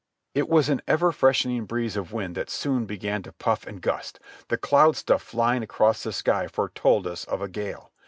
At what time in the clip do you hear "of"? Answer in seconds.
1.95-2.11, 7.25-7.39